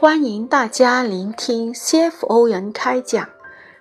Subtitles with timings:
[0.00, 3.28] 欢迎大家聆听 CFO 人开讲，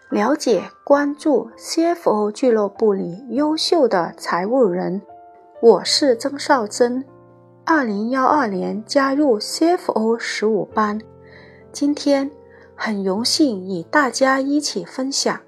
[0.09, 4.99] 了解关注 CFO 俱乐部里优秀的财务人。
[5.61, 7.05] 我是曾少珍，
[7.63, 10.99] 二零幺二年加入 CFO 十五班。
[11.71, 12.31] 今天
[12.75, 15.39] 很荣幸与大家一起分享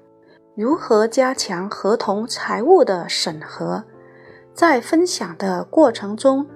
[0.54, 3.82] 如何加强合同财务的审核。
[4.54, 6.46] 在分享的过程中，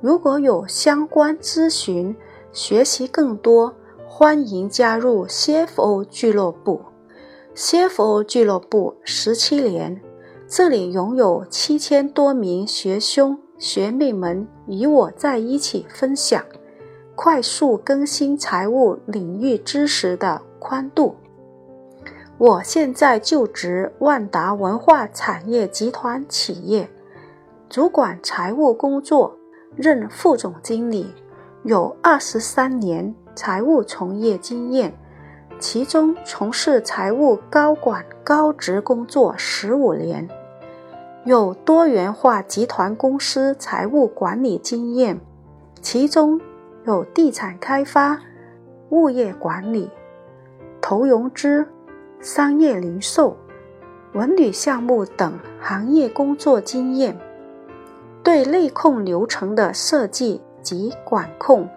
[0.00, 2.16] 如果有相关咨询，
[2.52, 3.74] 学习更多，
[4.08, 6.82] 欢迎加入 CFO 俱乐部。
[7.54, 10.00] CFO 俱乐部十七年，
[10.48, 16.44] 这里拥有七千多名学兄学妹们与我在一起分享，
[17.14, 21.14] 快速更新财务领域知识的宽度。
[22.36, 26.90] 我现在就职万达文化产业集团企业，
[27.68, 29.36] 主管财务工作，
[29.76, 31.12] 任副总经理。
[31.62, 34.94] 有二十三年财务从业经验，
[35.58, 40.26] 其中从事财务高管高职工作十五年，
[41.24, 45.20] 有多元化集团公司财务管理经验，
[45.82, 46.40] 其中
[46.86, 48.18] 有地产开发、
[48.88, 49.90] 物业管理、
[50.80, 51.66] 投融资、
[52.22, 53.36] 商业零售、
[54.14, 57.18] 文旅项目等行业工作经验，
[58.24, 60.40] 对内控流程的设计。
[60.62, 61.68] 及管控、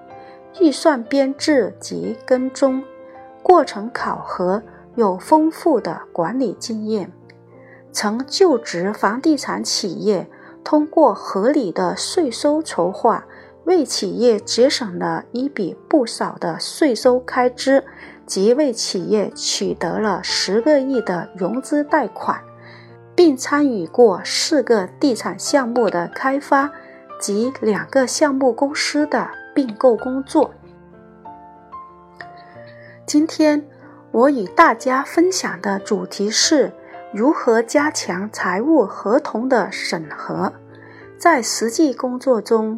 [0.60, 2.84] 预算编制及跟踪、
[3.42, 4.62] 过程考核
[4.96, 7.12] 有丰富的管理经验，
[7.92, 10.30] 曾就职房地产企业，
[10.64, 13.26] 通过合理的税收筹划，
[13.66, 17.84] 为企业节省了一笔不少的税收开支，
[18.26, 22.42] 及为企业取得了十个亿的融资贷款，
[23.16, 26.72] 并参与过四个地产项目的开发。
[27.24, 30.52] 及两个项目公司的并购工作。
[33.06, 33.66] 今天
[34.12, 36.74] 我与大家分享的主题是
[37.14, 40.52] 如何加强财务合同的审核。
[41.18, 42.78] 在实际工作中，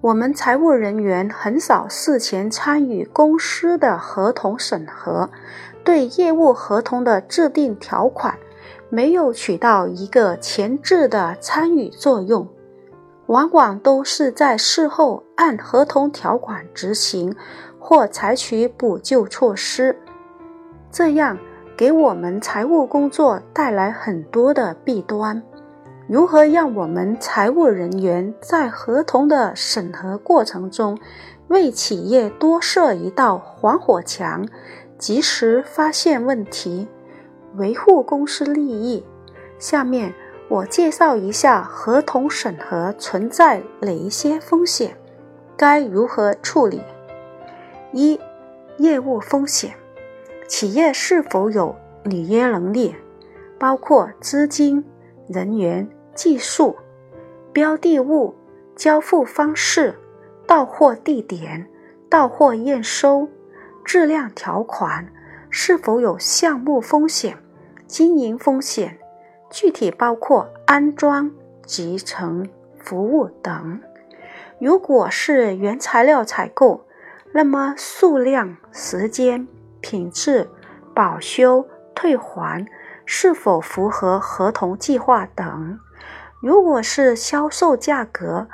[0.00, 5.30] 我们财务人员很少事前参与公司的合同审核，
[5.84, 8.36] 对业务合同的制定条款
[8.88, 12.48] 没有起到一个前置的参与作用。
[13.26, 17.34] 往往都是在事后按合同条款执行，
[17.78, 19.98] 或采取补救措施，
[20.90, 21.38] 这样
[21.76, 25.42] 给我们财务工作带来很多的弊端。
[26.06, 30.98] 如何让我们财务人员在合同的审核过程中，
[31.48, 34.46] 为企业多设一道防火墙，
[34.98, 36.86] 及时发现问题，
[37.56, 39.02] 维护公司利益？
[39.58, 40.12] 下面。
[40.48, 44.94] 我介绍一下合同审核存在哪一些风险，
[45.56, 46.82] 该如何处理？
[47.92, 48.20] 一、
[48.76, 49.74] 业务风险，
[50.46, 52.94] 企业是否有履约能力，
[53.58, 54.84] 包括资金、
[55.28, 56.76] 人员、技术、
[57.52, 58.34] 标的物、
[58.76, 59.94] 交付方式、
[60.46, 61.66] 到货地点、
[62.10, 63.26] 到货验收、
[63.82, 65.10] 质量条款，
[65.48, 67.38] 是否有项目风险、
[67.86, 68.98] 经营风险？
[69.54, 71.30] 具体包括安装、
[71.64, 73.80] 集成、服务等。
[74.58, 76.88] 如果是原材料采购，
[77.32, 79.46] 那么数量、时间、
[79.80, 80.50] 品质、
[80.92, 82.66] 保修、退还
[83.06, 85.78] 是否符合合同计划等？
[86.42, 88.48] 如果是销售价格、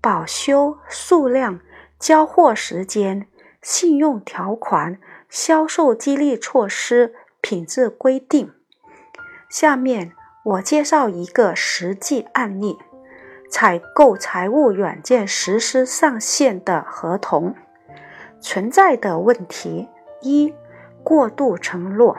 [0.00, 1.58] 保修、数量、
[1.98, 3.26] 交货时间、
[3.60, 8.52] 信用条款、销售激励措施、品质规定。
[9.48, 10.12] 下面。
[10.42, 12.78] 我介绍一个实际案例：
[13.50, 17.54] 采购财务软件实施上线的合同
[18.40, 19.86] 存在的问题。
[20.22, 20.54] 一、
[21.02, 22.16] 过度承诺。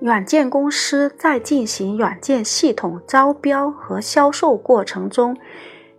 [0.00, 5.36] 软件公司在进行软件系统招标和销售过程中，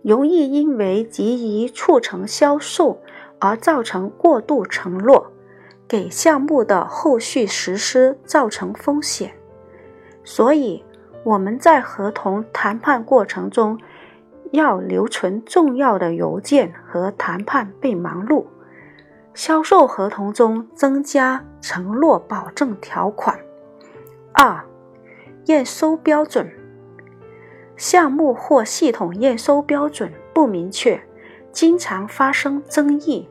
[0.00, 3.02] 容易因为急于促成销售
[3.38, 5.32] 而造成过度承诺，
[5.86, 9.34] 给项目的后续实施造成风险。
[10.26, 10.84] 所以
[11.22, 13.78] 我们在合同谈判过程中
[14.50, 18.48] 要留存重要的邮件和谈判备忘录。
[19.34, 23.38] 销售合同中增加承诺保证条款。
[24.32, 24.64] 二、
[25.44, 26.50] 验收标准，
[27.76, 31.00] 项目或系统验收标准不明确，
[31.52, 33.28] 经常发生争议。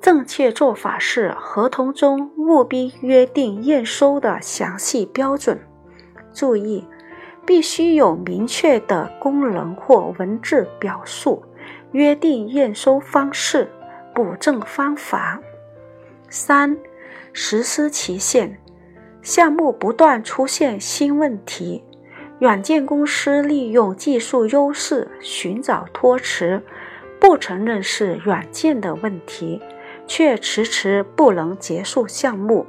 [0.00, 5.60] 正确做法是合同中务必约定验收的详细标准。
[6.32, 6.84] 注意，
[7.46, 11.42] 必须有明确的功能或文字表述，
[11.92, 13.68] 约定验收方式，
[14.14, 15.40] 补正方法。
[16.28, 16.76] 三、
[17.32, 18.58] 实施期限，
[19.22, 21.82] 项目不断出现新问题，
[22.38, 26.62] 软件公司利用技术优势寻找托词，
[27.18, 29.60] 不承认是软件的问题，
[30.06, 32.64] 却迟迟不能结束项目。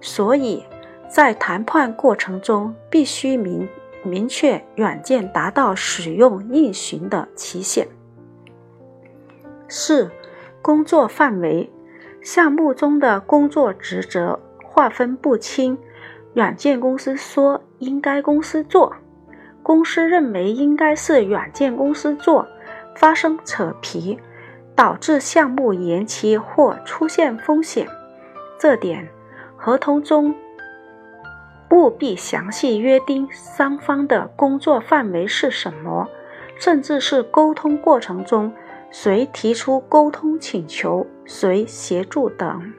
[0.00, 0.64] 所以，
[1.10, 3.68] 在谈判过程中必须明
[4.02, 7.86] 明确软件达到使用运行的期限。
[9.68, 10.10] 四、
[10.62, 11.70] 工作范围。
[12.22, 15.78] 项目中的工作职责划分不清，
[16.34, 18.94] 软件公司说应该公司做，
[19.62, 22.46] 公司认为应该是软件公司做，
[22.94, 24.18] 发生扯皮，
[24.76, 27.88] 导致项目延期或出现风险。
[28.58, 29.08] 这点
[29.56, 30.34] 合同中
[31.70, 36.08] 务必详细约定双方的工作范围是什么，
[36.56, 38.52] 甚至是沟通过程中。
[38.92, 42.72] 谁提出沟通请求，谁协助等。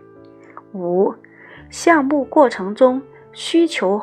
[0.73, 1.15] 五、
[1.69, 3.01] 项目过程中
[3.31, 4.01] 需求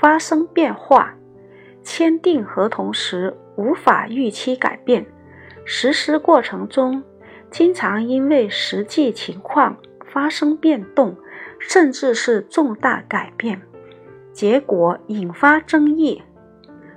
[0.00, 1.14] 发生变化，
[1.82, 5.04] 签订合同时无法预期改变，
[5.66, 7.02] 实施过程中
[7.50, 9.76] 经常因为实际情况
[10.10, 11.14] 发生变动，
[11.58, 13.60] 甚至是重大改变，
[14.32, 16.22] 结果引发争议。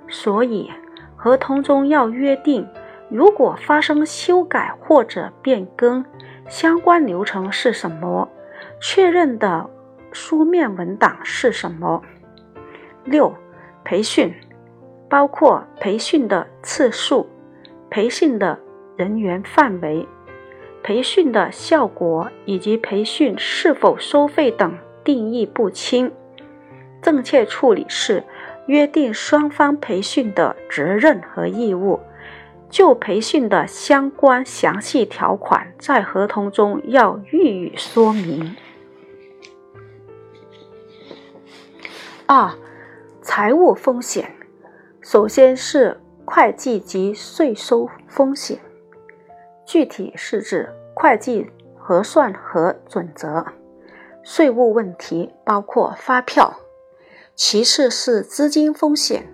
[0.07, 0.69] 所以，
[1.15, 2.67] 合同中要约定。
[3.09, 6.03] 如果发生修改或者变更，
[6.47, 8.27] 相关流程是什么？
[8.81, 9.69] 确认的
[10.11, 12.01] 书面文档是什么？
[13.03, 13.31] 六、
[13.83, 14.33] 培训
[15.07, 17.29] 包括培训的次数、
[17.91, 18.57] 培训的
[18.97, 20.07] 人员范围、
[20.81, 26.11] 培训的效果以及培训是否收费等定义不清。
[27.03, 28.23] 正确处理是
[28.65, 31.99] 约定双方培训的责任和义务。
[32.69, 38.55] 就培训的相关详细条款，在合同中要予以说明。
[42.25, 42.51] 二、
[43.21, 44.31] 财务风险，
[45.01, 48.57] 首先是会计及税收风险，
[49.67, 51.45] 具体是指会计
[51.77, 53.45] 核算和准则；
[54.23, 56.51] 税务问题包括发票；
[57.35, 59.33] 其次是资金风险，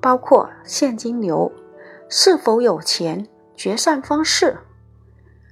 [0.00, 1.52] 包括现金流。
[2.08, 3.28] 是否有钱？
[3.56, 4.58] 决算方式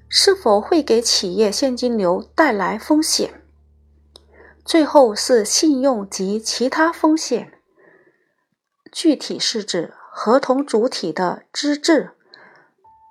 [0.09, 3.43] 是否会给企业现金流带来风险？
[4.65, 7.59] 最后是信用及其他风险，
[8.93, 12.11] 具体是指合同主体的资质、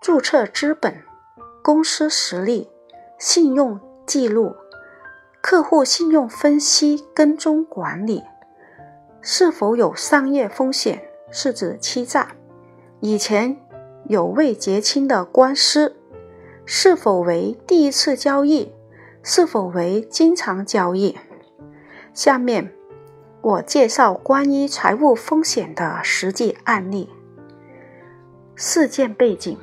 [0.01, 1.03] 注册资本、
[1.63, 2.69] 公司实力、
[3.17, 4.55] 信用记录、
[5.41, 8.23] 客户信用分析、跟踪管理，
[9.21, 11.03] 是否有商业风险？
[11.29, 12.35] 是指欺诈。
[12.99, 13.55] 以前
[14.05, 15.95] 有未结清的官司，
[16.65, 18.71] 是否为第一次交易？
[19.23, 21.15] 是否为经常交易？
[22.13, 22.73] 下面
[23.41, 27.09] 我介绍关于财务风险的实际案例。
[28.55, 29.57] 事件背景：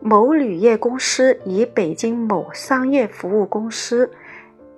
[0.00, 4.10] 某铝业公司与北京某商业服务公司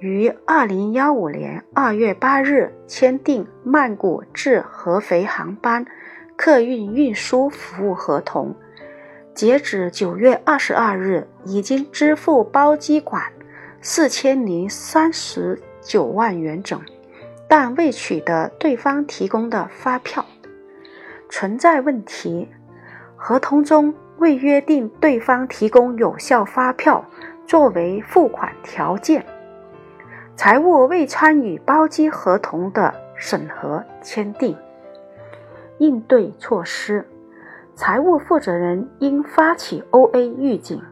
[0.06, 5.84] 于二零幺五年二月八日签订曼谷至合肥航班。
[6.36, 8.54] 客运运输服务合同，
[9.34, 13.32] 截止九月二十二日，已经支付包机款
[13.80, 16.78] 四千零三十九万元整，
[17.48, 20.24] 但未取得对方提供的发票，
[21.30, 22.46] 存在问题。
[23.16, 27.02] 合同中未约定对方提供有效发票
[27.46, 29.24] 作为付款条件，
[30.36, 34.54] 财务未参与包机合同的审核签订。
[35.78, 37.06] 应对措施：
[37.74, 40.28] 财务负责人应发起 O.A.
[40.28, 40.82] 预警，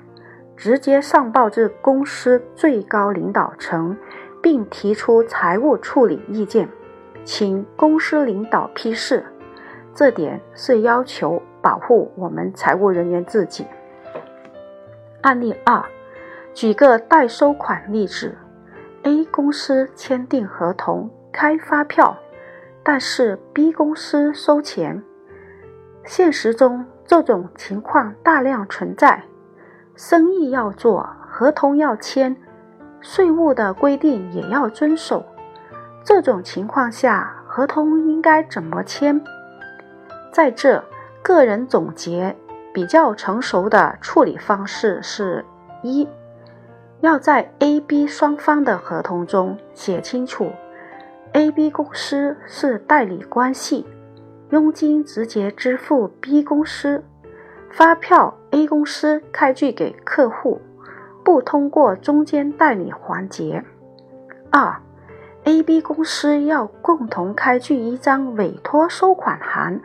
[0.57, 3.95] 直接上报至公司最高领导层，
[4.43, 6.67] 并提出财务处理意见，
[7.23, 9.27] 请公司领导批示。
[9.95, 13.67] 这点是要求保护我们财务人员自己。
[15.21, 15.85] 案例二，
[16.55, 18.37] 举个代收款例子
[19.04, 22.18] ：A 公司签订合同，开发票。
[22.87, 25.02] 但是 B 公司收钱，
[26.04, 29.23] 现实中这种情况大量存在。
[29.94, 32.37] 生意要做，合同要签，
[33.00, 35.25] 税务的规定也要遵守。
[36.02, 39.18] 这种情况下，合同应该怎么签？
[40.30, 40.84] 在这，
[41.23, 42.37] 个人总结
[42.75, 45.42] 比较成熟的处理方式是：
[45.80, 46.06] 一，
[47.04, 50.50] 要在 A、B 双方的合同中写清楚。
[51.34, 53.84] A、B 公司是代理关系，
[54.49, 57.04] 佣金直接支付 B 公司，
[57.70, 60.62] 发票 A 公司开具给客户，
[61.23, 63.62] 不通过中间代理环节。
[64.50, 64.75] 二
[65.42, 69.78] ，A、B 公司要共同开具一张委托收款函，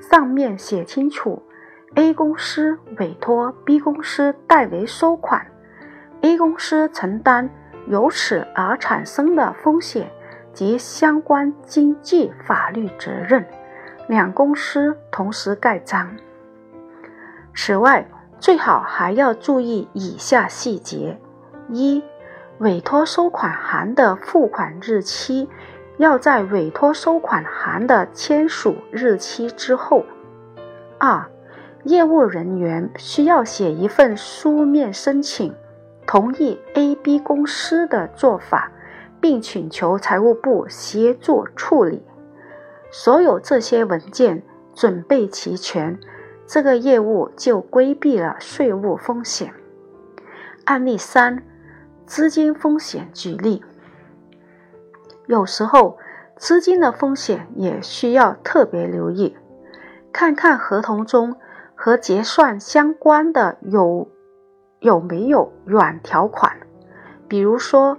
[0.00, 1.42] 上面写清楚
[1.96, 5.46] A 公司委托 B 公司代为收款
[6.24, 7.50] ，A 公司承担
[7.86, 10.10] 由此而产生的风险
[10.54, 13.44] 及相关经济法律责任，
[14.08, 16.16] 两公司同时盖章。
[17.54, 21.20] 此外，最好还要注意以下细节：
[21.68, 22.02] 一、
[22.56, 25.50] 委托收款函的付款日期
[25.98, 30.06] 要在委托收款函的签署日期之后；
[30.98, 31.26] 二、
[31.82, 35.54] 业务人员需要写一份书面申请，
[36.06, 38.70] 同意 A、B 公司的做法，
[39.20, 42.02] 并请求财务部协助处理。
[42.90, 44.42] 所有这些文件
[44.74, 45.98] 准备齐全。
[46.46, 49.54] 这个业务就规避了税务风险。
[50.66, 51.42] 案例三：
[52.04, 53.64] 资金风险举例。
[55.26, 55.96] 有时候
[56.36, 59.34] 资金的风险也需要特别留意，
[60.12, 61.36] 看看合同中
[61.74, 64.06] 和结算相关的有
[64.84, 66.52] 有没有软条款。
[67.26, 67.98] 比如说，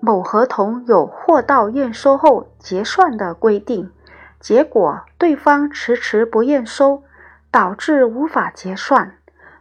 [0.00, 3.92] 某合同有货到验收后结算的规定，
[4.40, 7.04] 结果对方迟迟不验收。
[7.50, 9.14] 导致无法结算，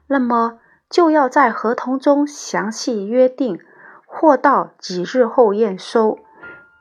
[0.07, 3.61] 那么就要在合同中详细约定
[4.05, 6.19] 货到几日后验收，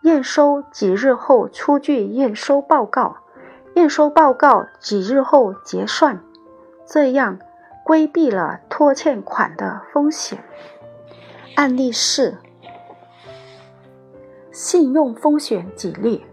[0.03, 3.19] 验收几日后出具验收报告，
[3.75, 6.19] 验收报告几日后结算，
[6.85, 7.39] 这样
[7.87, 10.43] 规避了拖欠款的风险。
[11.55, 12.37] 案例四：
[14.51, 16.27] 信用风险举例，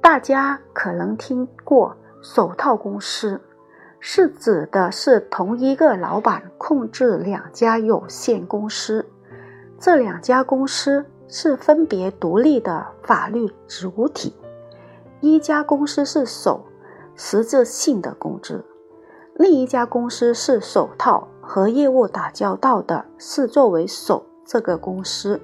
[0.00, 3.38] 大家可能听过手套公司。
[4.00, 9.04] 是指的是同一个老板控制两家有限公司，
[9.78, 14.34] 这两家公司是分别独立的法律主体。
[15.20, 16.64] 一家公司是手，
[17.14, 18.64] 实质性的公司；
[19.38, 25.40] 另一家公司是手套和业务打交道的，是作为手这个公司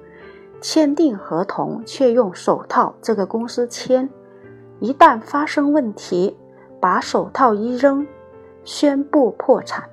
[0.59, 4.09] 签订合同，却用手套这个公司签。
[4.81, 6.37] 一旦发生问题，
[6.81, 8.05] 把手套一扔。
[8.65, 9.87] 宣布破产，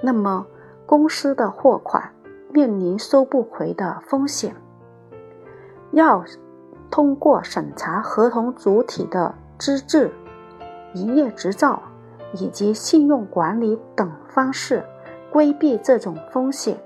[0.00, 0.46] 那么
[0.86, 2.10] 公司的货款
[2.50, 4.56] 面临收不回的风险。
[5.92, 6.24] 要
[6.90, 10.10] 通过审查合同主体的资质、
[10.94, 11.82] 营业执照
[12.32, 14.82] 以及信用管理等方式
[15.30, 16.76] 规避这种风险。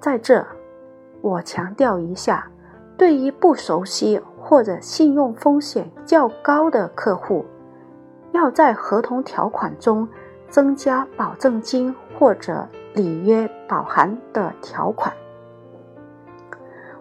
[0.00, 0.46] 在这，
[1.20, 2.50] 我强调一下：
[2.96, 7.44] 对于不熟悉或者信用风险较高的客户，
[8.32, 10.08] 要在合同条款中。
[10.50, 15.14] 增加保证金或者履约保函的条款。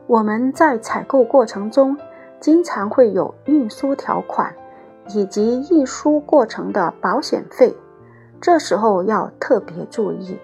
[0.05, 1.97] 我们在采购过程中
[2.39, 4.53] 经常会有运输条款
[5.09, 7.75] 以及运输过程的保险费，
[8.39, 10.39] 这时候要特别注意，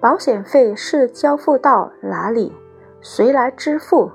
[0.00, 2.52] 保险费是交付到哪里，
[3.00, 4.10] 谁来支付？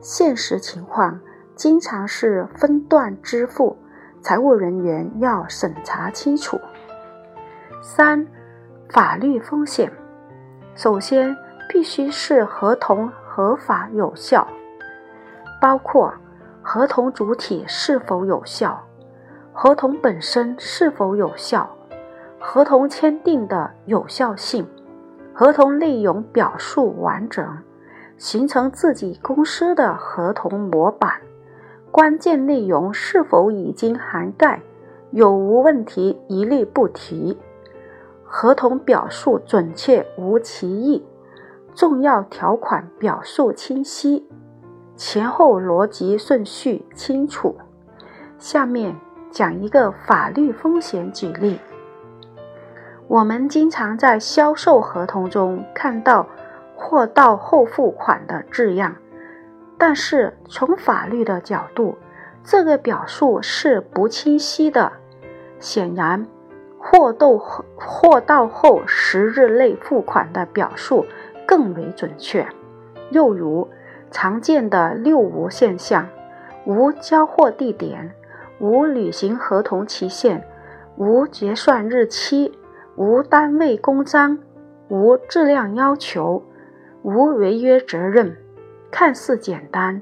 [0.00, 1.20] 现实情况
[1.54, 3.76] 经常是分段支付，
[4.20, 6.60] 财务人员要审查清楚。
[7.80, 8.26] 三、
[8.90, 9.90] 法律风险。
[10.74, 11.36] 首先，
[11.68, 14.46] 必须是合同合法有效，
[15.60, 16.12] 包括
[16.62, 18.84] 合同主体是否有效，
[19.56, 21.76] 合同本身是否有效，
[22.40, 24.66] 合同签订的有效性，
[25.32, 27.56] 合同内容表述完整，
[28.18, 31.20] 形成自己公司的合同模板，
[31.92, 34.60] 关键内容是否已经涵盖，
[35.12, 37.38] 有无问题一律不提。
[38.24, 41.06] 合同表述准确无歧义，
[41.76, 44.26] 重要条款表述清晰，
[44.96, 47.54] 前后逻辑顺序清楚。
[48.36, 48.94] 下面
[49.34, 51.58] 讲一个法律风险举例。
[53.08, 56.28] 我们经常在销售合同中看到
[56.76, 58.94] “货到后付款”的字样，
[59.76, 61.98] 但是从法律的角度，
[62.44, 64.92] 这个表述是不清晰的。
[65.58, 66.26] 显然。
[66.86, 71.06] 货到货到后十日内付款的表述
[71.46, 72.46] 更为准确。
[73.08, 73.66] 又如
[74.10, 76.06] 常见的六无现象：
[76.66, 78.14] 无交货地点、
[78.58, 80.46] 无履行合同期限、
[80.96, 82.56] 无结算日期、
[82.96, 84.38] 无单位公章、
[84.88, 86.42] 无质量要求、
[87.02, 88.36] 无违约责任。
[88.90, 90.00] 看似简单，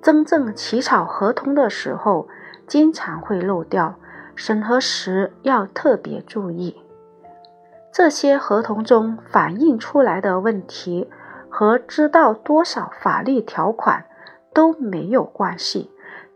[0.00, 2.26] 真正起草合同的时候，
[2.66, 3.96] 经常会漏掉。
[4.36, 6.74] 审核时要特别注意，
[7.92, 11.10] 这些合同中反映出来的问题，
[11.50, 14.06] 和知道多少法律条款
[14.54, 15.90] 都没有关系。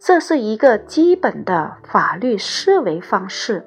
[0.06, 3.64] 这是一个基本的法律思维方式，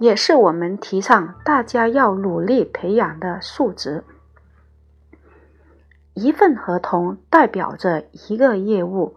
[0.00, 4.02] 也是我们提倡大家要努力培养的素质。
[6.14, 9.14] 一份合同代表着一个业务，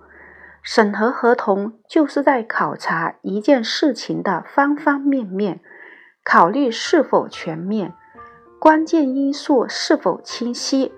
[0.61, 5.61] 审核合同就是在考察一件事情的方方面面，
[6.23, 7.95] 考虑是否全面，
[8.59, 10.93] 关键因素是否清晰，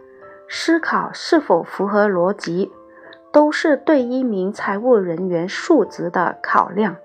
[0.49, 2.69] 思考是否符合逻辑。
[3.33, 6.95] 都是对一名财务人员素质的考量，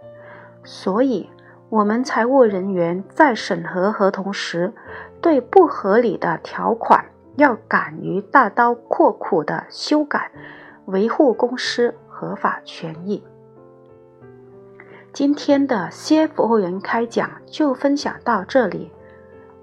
[0.63, 1.31] 所以，
[1.71, 4.75] 我们财务人员在审核合同时，
[5.23, 7.07] 对不合理的条款
[7.37, 10.31] 要敢于大刀阔斧的修改，
[10.85, 13.25] 维护公司合法权益。
[15.15, 18.93] 今天的 CFO 人开讲就分享到这里，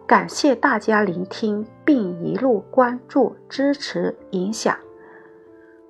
[0.08, 4.76] 感谢大家聆听并一路关注、支持、影响。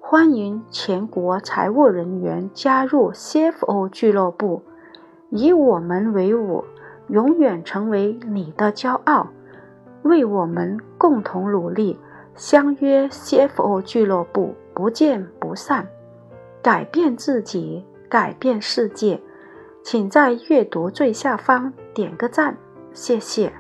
[0.07, 4.62] 欢迎全国财务人员加入 CFO 俱乐部，
[5.31, 6.63] 以我们为伍，
[7.07, 9.27] 永远成为你的骄傲。
[10.03, 12.00] 为我们共同努力，
[12.35, 15.88] 相约 CFO 俱乐部，不见不散。
[16.62, 19.19] 改变自己，改变世界。
[19.81, 22.55] 请在阅读最下方点个赞，
[22.93, 23.51] 谢谢。